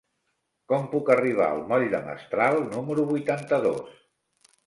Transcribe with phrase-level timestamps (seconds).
[0.71, 3.95] Com puc arribar al moll de Mestral número vuitanta-dos?